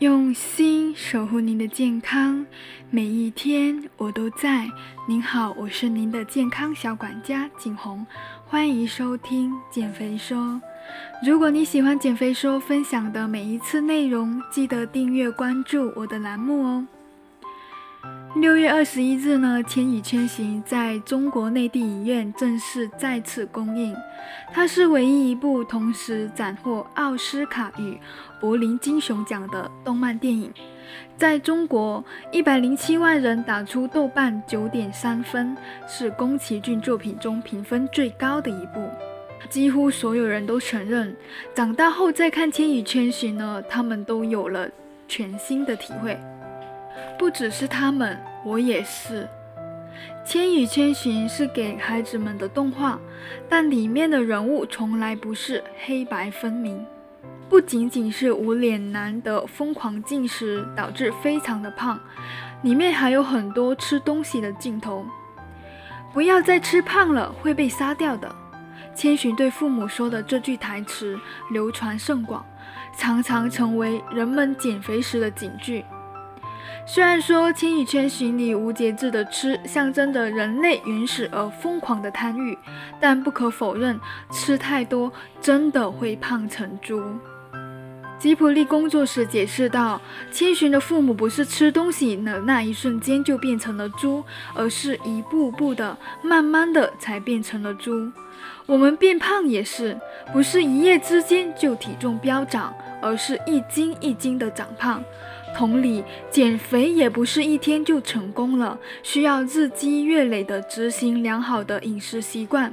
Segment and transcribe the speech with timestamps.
[0.00, 2.44] 用心守护您的健康，
[2.90, 4.68] 每一天我都在。
[5.08, 8.06] 您好，我是您的健康小管家景红，
[8.44, 10.60] 欢迎收听减肥说。
[11.24, 16.86] 如果你喜欢减肥说分享的每一次内容，记得订阅关注我的栏目哦。
[18.40, 23.96] 六月二十一日呢，《千与千寻》在中国内地影院正式再次公映。
[24.52, 27.98] 它是唯一一部同时斩获奥斯卡与
[28.38, 30.52] 柏林金熊奖的动漫电影。
[31.16, 35.56] 在中国，一百零七万人打出豆瓣九点三分，
[35.88, 38.86] 是宫崎骏作品中评分最高的一部。
[39.48, 41.16] 几乎所有人都承认，
[41.54, 44.68] 长大后再看《千与千寻》呢，他们都有了
[45.08, 46.18] 全新的体会。
[47.26, 49.28] 不只是他们，我也是。
[50.24, 53.00] 《千与千寻》是给孩子们的动画，
[53.48, 56.86] 但里面的人物从来不是黑白分明。
[57.48, 61.98] 不仅仅是无脸男的疯狂进食导致非常的胖，
[62.62, 65.04] 里面还有很多吃东西的镜头。
[66.14, 68.32] 不要再吃胖了，会被杀掉的。
[68.94, 71.18] 千寻对父母说的这句台词
[71.50, 72.46] 流传甚广，
[72.96, 75.84] 常常成为人们减肥时的警句。
[76.88, 82.56] 虽然说《千与千寻》里无节制的吃象征着人类原始而疯狂的贪欲，
[83.00, 83.98] 但不可否认，
[84.30, 87.02] 吃太多真的会胖成猪。
[88.20, 94.22] 吉普力工作室解释道：“千寻的父母不是吃东西的那一瞬间就变成了猪，
[94.54, 98.12] 而是一步步的、慢慢的才变成了猪。
[98.64, 99.98] 我们变胖也是，
[100.32, 105.02] 不是一夜之间就体重飙涨，而是一斤一斤的长胖。”
[105.56, 112.70] 同理，减肥也不是一天就成功了，需要日积月累的执行良好的饮食习惯。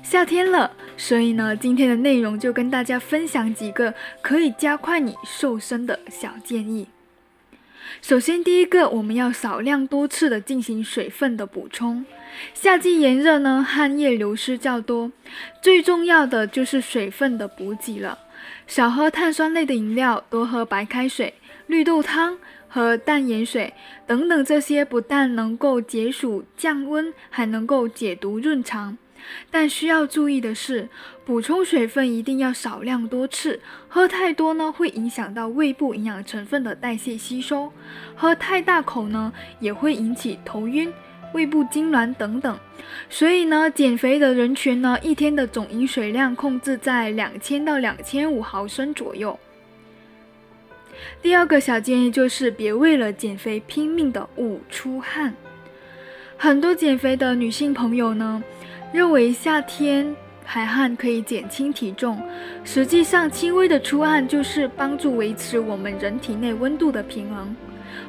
[0.00, 3.92] 夏天了，所以呢，今天的内容就跟大家分享几个
[4.22, 6.86] 可以加快你瘦身的小建议。
[8.00, 12.06] 首先，第一个，我们要少量多次的进行水分的补充。
[12.52, 15.10] 夏季炎热呢，汗液流失较多，
[15.60, 18.18] 最重要的就是水分的补给了。
[18.66, 21.34] 少喝碳酸类的饮料，多喝白开水。
[21.66, 22.38] 绿豆汤
[22.68, 23.72] 和淡盐水
[24.06, 28.98] 等等，这些不但能够解暑降温，还能够解毒润肠。
[29.50, 30.90] 但需要注意的是，
[31.24, 37.70] 补充水分一定要少量多次，喝太多呢会影响到胃部营养成分的代谢吸收；
[38.14, 40.92] 喝太大口呢也会引起头晕、
[41.34, 42.58] 胃部痉挛等等。
[43.10, 49.38] 所以呢，减肥的人群呢，一天的总饮水量控制在两千到两千五毫升左右。
[51.20, 55.34] 第二个小建议就是别为了减肥拼命的捂出汗。
[56.36, 58.42] 很多减肥的女性朋友呢，
[58.92, 60.14] 认为夏天
[60.44, 62.22] 排汗可以减轻体重，
[62.64, 67.54] 实际上轻微的出汗就是帮助维持我们人体内温度的平衡，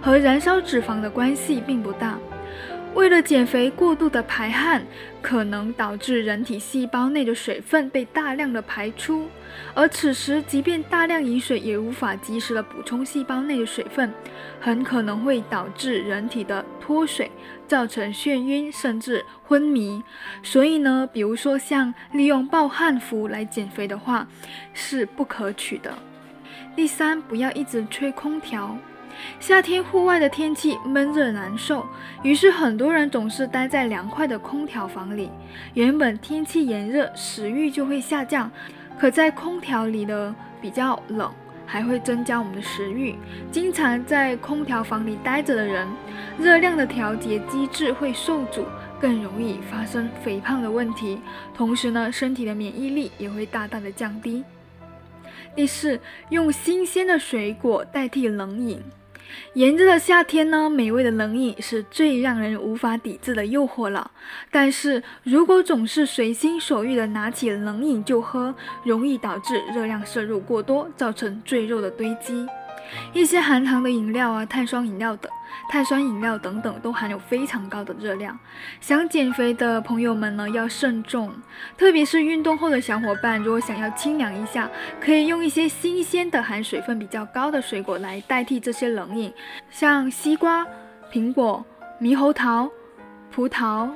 [0.02, 2.20] 和燃烧脂肪的关系并不大。
[2.96, 4.82] 为了减肥，过度的排汗
[5.22, 9.28] 可能导致人体细胞内的水分被大量的排出，
[9.74, 14.14] 而此时即便大量饮水也无法及时的补充细胞内的水分，
[14.62, 17.30] 很可能会导致人体的脱水，
[17.68, 20.02] 造成眩晕甚至昏迷。
[20.42, 24.26] 所以呢，比如说像利用暴汗服来减肥的话，
[24.74, 25.94] 是不可取的。
[26.78, 28.78] 第三，不要一直吹空调。
[29.40, 31.86] 夏天户外的天气闷热难受，
[32.24, 35.30] 于是很多人总是待在凉快的空调房里。
[35.74, 38.52] 原本天气炎热，食欲就会下降，
[39.00, 41.32] 可在空调里呢比较冷，
[41.66, 43.16] 还会增加我们的食欲。
[43.52, 45.88] 经常在空调房里待着的人，
[46.40, 48.66] 热量的调节机制会受阻，
[49.00, 51.20] 更容易发生肥胖的问题。
[51.54, 54.44] 同时呢，身体的免疫力也会大大的降低。
[55.56, 56.00] 第四，
[56.30, 58.82] 用新鲜的水果代替冷饮。
[59.54, 64.12] 炎热的夏天呢，美味的冷饮是最让人无法抵制的诱惑了。
[64.52, 68.54] 但是如果总是随心所欲的拿起冷饮就喝，
[68.84, 72.46] 容易导致热量摄入过多，造成赘肉的堆积。
[73.14, 75.32] 一些含糖的饮料啊，碳酸饮料等。
[75.70, 78.38] 碳酸饮料等等都含有非常高的热量，
[78.82, 81.34] 想减肥的朋友们呢要慎重，
[81.78, 84.70] 特别是运动后的小伙伴，如果想要清凉一下，
[85.00, 89.34] 可以用一些新鲜的含水分比较高的水果来代替这些冷饮，
[89.72, 90.68] 像西瓜、
[91.12, 91.66] 苹果、
[92.00, 92.70] 猕猴桃、
[93.32, 93.90] 葡萄。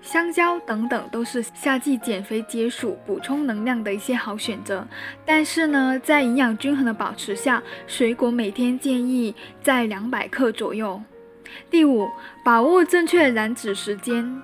[0.00, 4.86] 香蕉等等都是夏季减肥解暑、补充能量的一些好选择。
[5.26, 11.02] 但是呢，在营养均衡的保持下，水果每天建议在两百克左右。
[11.70, 12.08] 第五，
[12.44, 14.40] 把握正确燃脂时间。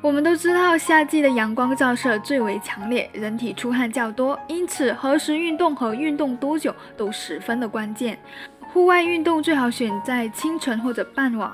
[0.00, 8.18] 我们都知道，夏季的阳光照射最为强烈，人体出汗较多，因此何时运动和运动多久都十分的关键。
[8.72, 11.52] 户外运动最好选在清晨或者傍晚。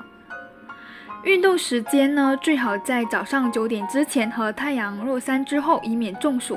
[1.27, 6.57] 运动时间呢，最好在早上九点之前和太阳落山之后，以免中暑。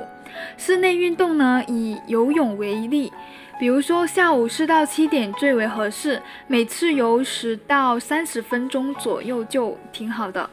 [0.58, 3.12] 室内运动呢，以游泳为例，
[3.60, 10.48] 比如说下午四到七点最为合适，每次游十到三十分钟左右就挺好的。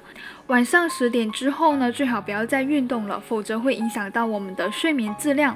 [0.47, 5.55] 晚上十点之后呢，最好不要再运动了，否则会影响到我们的睡眠质量。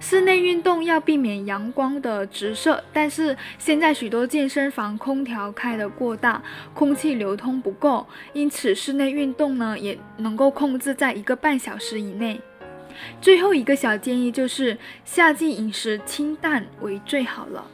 [0.00, 6.42] 室内运动要避免阳光的直射，但是现在许多健身房空调开得过大，
[6.74, 12.40] 空气流通不够，因此室内运动呢也能够控制在一个半小时以内。
[13.20, 17.64] 最后一个小建议就是，夏季饮食清淡为最好了。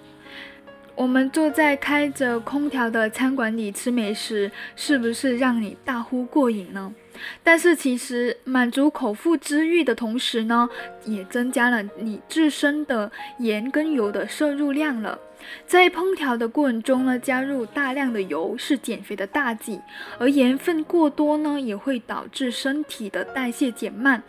[0.95, 6.95] 我们坐在开着空调的餐馆里吃美食，是不是让你大呼过瘾呢？
[7.43, 10.69] 但是其实满足口腹之欲的同时呢，
[11.05, 15.19] 也增加了你自身的盐跟油的摄入量了。
[15.67, 19.79] 在烹调的过程中呢，加入大量的油是减肥的大忌，
[20.19, 24.23] 而盐分过多呢，也会导致身体的代谢减慢，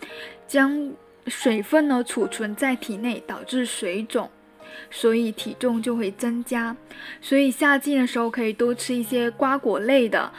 [0.45, 0.91] 将
[1.27, 4.29] 水分呢储存在体内，导致水肿。
[4.89, 6.75] 所以体重就会增加，
[7.21, 10.31] 所以夏季的时候可以多吃一些瓜果类的，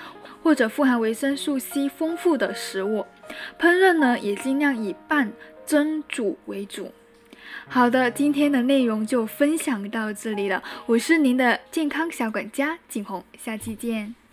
[0.43, 3.06] 或者富含维生素 C 丰富的食物。
[3.58, 5.32] 烹饪呢也尽量以拌、
[5.67, 6.93] 蒸、煮为主。
[7.69, 14.25] 好的，今天的内容就分享到这里了，我是您的健康小管家景红，下期见。